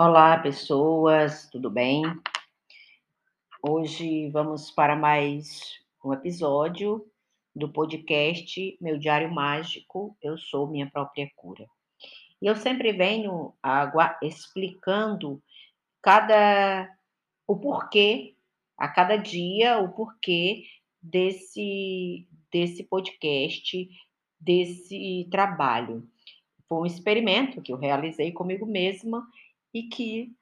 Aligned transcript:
Olá, 0.00 0.38
pessoas, 0.38 1.48
tudo 1.50 1.68
bem? 1.68 2.04
Hoje 3.60 4.30
vamos 4.30 4.70
para 4.70 4.94
mais 4.94 5.74
um 6.04 6.12
episódio 6.12 7.04
do 7.52 7.68
podcast 7.68 8.78
Meu 8.80 8.96
Diário 8.96 9.28
Mágico, 9.28 10.16
Eu 10.22 10.38
Sou 10.38 10.68
Minha 10.68 10.88
Própria 10.88 11.28
Cura. 11.34 11.66
E 12.40 12.46
eu 12.46 12.54
sempre 12.54 12.92
venho 12.92 13.52
explicando 14.22 15.42
cada 16.00 16.88
o 17.44 17.56
porquê, 17.56 18.36
a 18.76 18.86
cada 18.86 19.16
dia, 19.16 19.78
o 19.78 19.88
porquê 19.88 20.62
desse, 21.02 22.24
desse 22.52 22.84
podcast, 22.84 23.88
desse 24.38 25.26
trabalho. 25.28 26.08
Foi 26.68 26.82
um 26.82 26.86
experimento 26.86 27.60
que 27.60 27.72
eu 27.72 27.76
realizei 27.76 28.30
comigo 28.30 28.64
mesma 28.64 29.26
e 29.72 29.84
que 29.84 30.34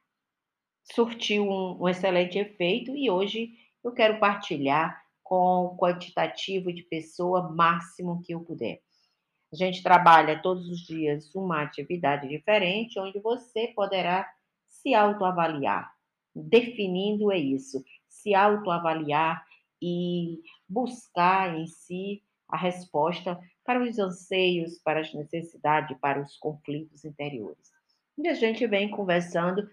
surtiu 0.83 1.49
um, 1.49 1.83
um 1.83 1.89
excelente 1.89 2.39
efeito 2.39 2.95
e 2.95 3.11
hoje 3.11 3.53
eu 3.83 3.93
quero 3.93 4.19
partilhar 4.19 5.05
com 5.23 5.65
o 5.65 5.77
quantitativo 5.77 6.73
de 6.73 6.83
pessoa 6.83 7.51
máximo 7.51 8.23
que 8.23 8.33
eu 8.33 8.41
puder. 8.41 8.81
A 9.53 9.57
gente 9.57 9.83
trabalha 9.83 10.41
todos 10.41 10.69
os 10.69 10.81
dias 10.81 11.35
uma 11.35 11.63
atividade 11.63 12.29
diferente, 12.29 12.99
onde 12.99 13.19
você 13.21 13.69
poderá 13.69 14.29
se 14.69 14.95
autoavaliar. 14.95 15.91
Definindo 16.35 17.33
é 17.33 17.39
isso, 17.39 17.85
se 18.09 18.35
autoavaliar 18.35 19.45
e 19.81 20.41
buscar 20.69 21.57
em 21.57 21.67
si 21.67 22.23
a 22.49 22.57
resposta 22.57 23.39
para 23.65 23.83
os 23.83 23.99
anseios, 23.99 24.79
para 24.79 25.01
as 25.01 25.13
necessidades, 25.13 25.97
para 25.99 26.21
os 26.21 26.37
conflitos 26.37 27.05
interiores. 27.05 27.76
E 28.19 28.29
a 28.29 28.35
gente 28.35 28.67
vem 28.67 28.91
conversando 28.91 29.71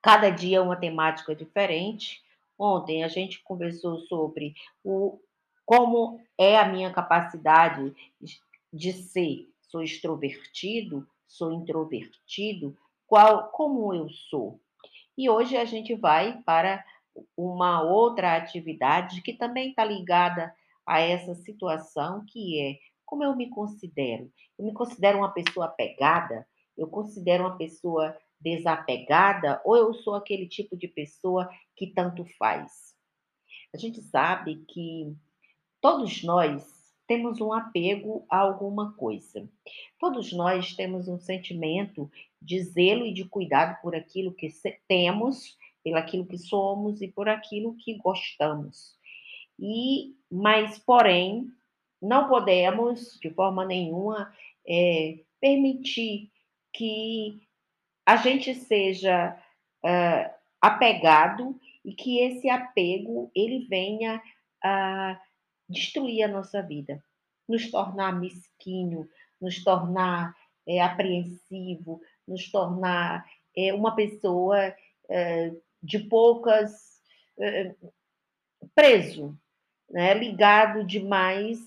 cada 0.00 0.30
dia 0.30 0.62
uma 0.62 0.76
temática 0.76 1.34
diferente. 1.34 2.22
Ontem 2.58 3.02
a 3.02 3.08
gente 3.08 3.42
conversou 3.42 3.98
sobre 4.00 4.54
o 4.84 5.20
como 5.64 6.18
é 6.38 6.56
a 6.56 6.66
minha 6.66 6.90
capacidade 6.92 7.94
de 8.72 8.92
ser. 8.92 9.48
Sou 9.60 9.82
extrovertido, 9.82 11.06
sou 11.26 11.52
introvertido, 11.52 12.76
qual 13.06 13.48
como 13.50 13.92
eu 13.92 14.08
sou. 14.08 14.58
E 15.16 15.28
hoje 15.28 15.56
a 15.56 15.64
gente 15.64 15.94
vai 15.94 16.40
para 16.42 16.84
uma 17.36 17.82
outra 17.82 18.36
atividade 18.36 19.20
que 19.20 19.32
também 19.32 19.70
está 19.70 19.84
ligada 19.84 20.54
a 20.86 21.00
essa 21.00 21.34
situação, 21.34 22.24
que 22.26 22.60
é 22.60 22.78
como 23.04 23.24
eu 23.24 23.36
me 23.36 23.50
considero. 23.50 24.32
Eu 24.58 24.64
me 24.64 24.72
considero 24.72 25.18
uma 25.18 25.32
pessoa 25.32 25.66
apegada, 25.66 26.46
eu 26.78 26.86
considero 26.86 27.44
uma 27.44 27.56
pessoa 27.56 28.16
desapegada 28.40 29.60
ou 29.64 29.76
eu 29.76 29.92
sou 29.92 30.14
aquele 30.14 30.46
tipo 30.46 30.76
de 30.76 30.86
pessoa 30.86 31.50
que 31.76 31.88
tanto 31.88 32.24
faz? 32.38 32.94
A 33.74 33.76
gente 33.76 34.00
sabe 34.00 34.64
que 34.68 35.12
todos 35.80 36.22
nós 36.22 36.78
temos 37.06 37.40
um 37.40 37.52
apego 37.52 38.24
a 38.30 38.38
alguma 38.38 38.92
coisa. 38.92 39.48
Todos 39.98 40.32
nós 40.32 40.74
temos 40.74 41.08
um 41.08 41.18
sentimento 41.18 42.10
de 42.40 42.62
zelo 42.62 43.06
e 43.06 43.12
de 43.12 43.24
cuidado 43.24 43.80
por 43.80 43.94
aquilo 43.96 44.32
que 44.32 44.48
temos, 44.86 45.56
pelo 45.82 45.96
aquilo 45.96 46.26
que 46.26 46.38
somos 46.38 47.00
e 47.00 47.08
por 47.08 47.28
aquilo 47.28 47.74
que 47.76 47.94
gostamos. 47.94 48.96
E, 49.58 50.14
mas, 50.30 50.78
porém, 50.78 51.50
não 52.00 52.28
podemos, 52.28 53.18
de 53.20 53.30
forma 53.30 53.64
nenhuma, 53.64 54.32
é, 54.66 55.18
permitir 55.40 56.30
que 56.72 57.40
a 58.06 58.16
gente 58.16 58.54
seja 58.54 59.38
uh, 59.84 60.34
apegado 60.60 61.58
e 61.84 61.92
que 61.92 62.18
esse 62.20 62.48
apego 62.48 63.30
ele 63.34 63.66
venha 63.66 64.22
a 64.62 65.20
destruir 65.68 66.22
a 66.22 66.28
nossa 66.28 66.62
vida, 66.62 67.02
nos 67.48 67.70
tornar 67.70 68.18
mesquinho, 68.18 69.08
nos 69.40 69.62
tornar 69.62 70.34
é, 70.66 70.80
apreensivo, 70.80 72.00
nos 72.26 72.50
tornar 72.50 73.24
é, 73.56 73.72
uma 73.72 73.94
pessoa 73.94 74.74
é, 75.08 75.52
de 75.82 75.98
poucas 76.00 76.98
preso, 78.74 79.38
né, 79.88 80.12
ligado 80.12 80.84
demais 80.84 81.60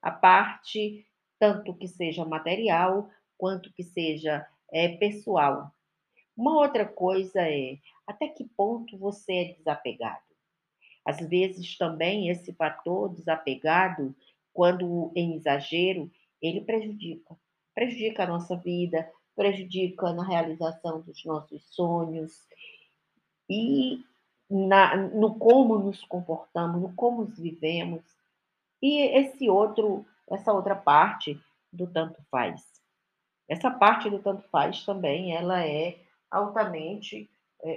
à 0.00 0.12
parte 0.12 1.04
tanto 1.38 1.74
que 1.74 1.88
seja 1.88 2.24
material 2.24 3.10
quanto 3.38 3.72
que 3.72 3.82
seja 3.82 4.46
é, 4.72 4.88
pessoal. 4.96 5.70
Uma 6.36 6.58
outra 6.58 6.84
coisa 6.84 7.40
é 7.40 7.78
até 8.06 8.28
que 8.28 8.44
ponto 8.44 8.96
você 8.98 9.32
é 9.32 9.54
desapegado. 9.54 10.26
Às 11.04 11.20
vezes 11.20 11.78
também 11.78 12.28
esse 12.28 12.52
fator 12.52 13.08
desapegado, 13.14 14.14
quando 14.52 15.12
em 15.14 15.34
exagero, 15.34 16.10
ele 16.42 16.60
prejudica. 16.60 17.36
Prejudica 17.74 18.24
a 18.24 18.26
nossa 18.26 18.56
vida, 18.56 19.08
prejudica 19.34 20.12
na 20.12 20.24
realização 20.24 21.00
dos 21.00 21.24
nossos 21.24 21.62
sonhos 21.74 22.46
e 23.48 24.04
na, 24.50 24.96
no 24.96 25.38
como 25.38 25.78
nos 25.78 26.04
comportamos, 26.04 26.80
no 26.80 26.92
como 26.94 27.24
vivemos. 27.24 28.02
E 28.82 28.98
esse 29.18 29.48
outro, 29.48 30.04
essa 30.30 30.52
outra 30.52 30.74
parte 30.74 31.40
do 31.72 31.86
tanto 31.86 32.20
faz. 32.30 32.75
Essa 33.48 33.70
parte 33.70 34.10
do 34.10 34.18
tanto 34.18 34.42
faz 34.48 34.84
também, 34.84 35.34
ela 35.34 35.64
é 35.64 35.98
altamente 36.30 37.30
é, 37.62 37.70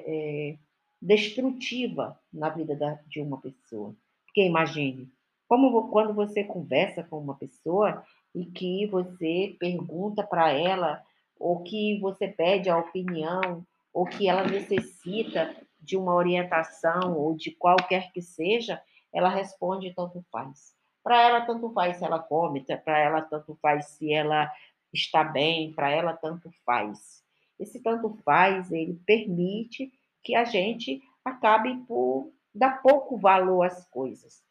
é, 0.51 0.57
destrutiva 1.01 2.19
na 2.33 2.49
vida 2.49 2.75
da, 2.75 2.99
de 3.07 3.21
uma 3.21 3.39
pessoa. 3.39 3.93
Porque 4.25 4.43
imagine, 4.43 5.09
como 5.47 5.89
quando 5.89 6.13
você 6.13 6.43
conversa 6.43 7.03
com 7.03 7.19
uma 7.19 7.35
pessoa 7.35 8.03
e 8.33 8.45
que 8.45 8.85
você 8.87 9.55
pergunta 9.59 10.23
para 10.23 10.51
ela, 10.51 11.03
ou 11.39 11.63
que 11.63 11.99
você 11.99 12.27
pede 12.27 12.69
a 12.69 12.77
opinião, 12.77 13.65
ou 13.93 14.05
que 14.05 14.27
ela 14.27 14.43
necessita 14.43 15.55
de 15.79 15.97
uma 15.97 16.13
orientação, 16.13 17.17
ou 17.17 17.35
de 17.35 17.51
qualquer 17.51 18.11
que 18.11 18.21
seja, 18.21 18.81
ela 19.13 19.29
responde 19.29 19.93
tanto 19.95 20.23
faz. 20.31 20.75
Para 21.01 21.21
ela, 21.21 21.41
tanto 21.41 21.71
faz 21.71 21.97
se 21.97 22.05
ela 22.05 22.19
come, 22.19 22.61
para 22.83 22.99
ela, 22.99 23.21
tanto 23.21 23.57
faz 23.61 23.87
se 23.87 24.13
ela 24.13 24.51
está 24.93 25.23
bem, 25.23 25.73
para 25.73 25.89
ela 25.89 26.13
tanto 26.13 26.49
faz. 26.65 27.23
Esse 27.59 27.81
tanto 27.81 28.17
faz, 28.23 28.71
ele 28.71 28.99
permite 29.05 29.91
que 30.23 30.35
a 30.35 30.45
gente 30.45 31.01
acabe 31.23 31.75
por 31.87 32.31
dar 32.53 32.81
pouco 32.81 33.17
valor 33.17 33.63
às 33.63 33.85
coisas, 33.89 34.41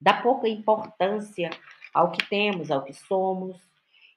dar 0.00 0.22
pouca 0.22 0.48
importância 0.48 1.50
ao 1.92 2.12
que 2.12 2.28
temos, 2.28 2.70
ao 2.70 2.84
que 2.84 2.92
somos. 2.92 3.56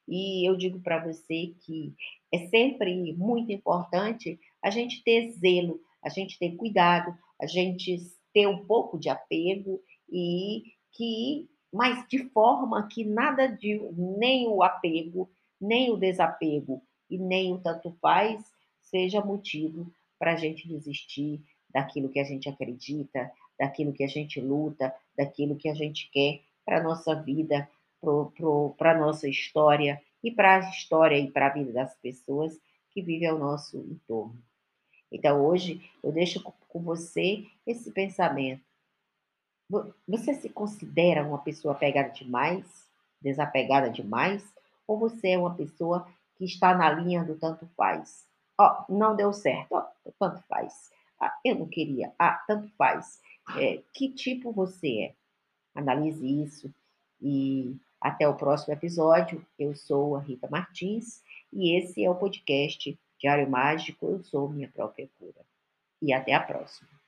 E 0.07 0.47
eu 0.47 0.57
digo 0.57 0.79
para 0.81 1.05
você 1.05 1.53
que 1.61 1.93
é 2.31 2.47
sempre 2.47 3.13
muito 3.13 3.51
importante 3.51 4.39
a 4.61 4.69
gente 4.69 5.03
ter 5.03 5.29
zelo, 5.31 5.79
a 6.03 6.09
gente 6.09 6.37
ter 6.37 6.55
cuidado, 6.55 7.15
a 7.39 7.45
gente 7.45 7.97
ter 8.33 8.47
um 8.47 8.65
pouco 8.65 8.99
de 8.99 9.09
apego 9.09 9.81
e 10.11 10.63
que 10.91 11.49
mas 11.71 12.07
de 12.07 12.25
forma 12.29 12.87
que 12.87 13.03
nada 13.03 13.47
de 13.47 13.79
nem 13.95 14.47
o 14.47 14.63
apego, 14.63 15.29
nem 15.59 15.91
o 15.91 15.97
desapego 15.97 16.81
e 17.09 17.17
nem 17.17 17.53
o 17.53 17.59
tanto 17.59 17.91
faz 18.01 18.43
seja 18.81 19.23
motivo 19.23 19.91
para 20.17 20.33
a 20.33 20.35
gente 20.35 20.67
desistir 20.67 21.41
daquilo 21.69 22.09
que 22.09 22.19
a 22.19 22.23
gente 22.23 22.49
acredita, 22.49 23.31
daquilo 23.57 23.93
que 23.93 24.03
a 24.03 24.07
gente 24.07 24.41
luta, 24.41 24.93
daquilo 25.15 25.55
que 25.55 25.69
a 25.69 25.73
gente 25.73 26.09
quer 26.11 26.41
para 26.65 26.79
a 26.79 26.83
nossa 26.83 27.13
vida, 27.15 27.69
para 28.77 28.91
a 28.91 28.97
nossa 28.97 29.27
história 29.27 30.01
e 30.23 30.31
para 30.31 30.55
a 30.55 30.69
história 30.69 31.17
e 31.17 31.29
para 31.29 31.47
a 31.47 31.53
vida 31.53 31.71
das 31.71 31.95
pessoas 31.95 32.59
que 32.91 33.01
vivem 33.01 33.27
ao 33.27 33.37
nosso 33.37 33.77
entorno. 33.77 34.41
Então, 35.11 35.45
hoje, 35.45 35.81
eu 36.03 36.11
deixo 36.11 36.41
com 36.41 36.81
você 36.81 37.45
esse 37.65 37.91
pensamento. 37.91 38.68
Você 40.07 40.33
se 40.33 40.49
considera 40.49 41.23
uma 41.23 41.37
pessoa 41.37 41.73
apegada 41.73 42.09
demais, 42.09 42.65
desapegada 43.21 43.89
demais, 43.89 44.43
ou 44.87 44.97
você 44.97 45.29
é 45.29 45.37
uma 45.37 45.53
pessoa 45.53 46.07
que 46.35 46.45
está 46.45 46.75
na 46.75 46.89
linha 46.91 47.23
do 47.23 47.35
tanto 47.35 47.67
faz? 47.77 48.25
Ó, 48.57 48.85
oh, 48.89 48.93
não 48.93 49.15
deu 49.15 49.31
certo, 49.31 49.67
oh, 49.71 50.11
tanto 50.19 50.41
faz. 50.47 50.89
Ah, 51.19 51.37
eu 51.45 51.55
não 51.55 51.67
queria, 51.67 52.11
ah, 52.17 52.43
tanto 52.47 52.67
faz. 52.77 53.21
É, 53.57 53.81
que 53.93 54.09
tipo 54.09 54.51
você 54.51 55.01
é? 55.01 55.15
Analise 55.75 56.43
isso 56.43 56.73
e 57.21 57.75
até 58.01 58.27
o 58.27 58.35
próximo 58.35 58.73
episódio. 58.73 59.45
Eu 59.57 59.75
sou 59.75 60.15
a 60.15 60.19
Rita 60.19 60.47
Martins 60.49 61.21
e 61.53 61.77
esse 61.77 62.03
é 62.03 62.09
o 62.09 62.15
podcast 62.15 62.97
Diário 63.19 63.49
Mágico. 63.49 64.05
Eu 64.05 64.23
sou 64.23 64.49
minha 64.49 64.69
própria 64.69 65.09
cura. 65.19 65.45
E 66.01 66.13
até 66.13 66.33
a 66.33 66.39
próxima. 66.39 66.98